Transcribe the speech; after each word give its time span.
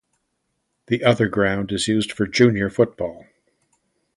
The 0.87 1.03
other 1.03 1.27
ground 1.29 1.71
is 1.71 1.87
used 1.87 2.11
for 2.11 2.25
junior 2.25 2.71
football. 2.71 3.27